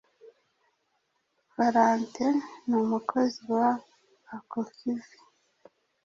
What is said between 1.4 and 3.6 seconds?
Valentin ni umukozi